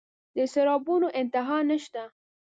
د 0.37 0.39
سرابونو 0.53 1.07
انتها 1.21 1.57
نشته 1.69 2.03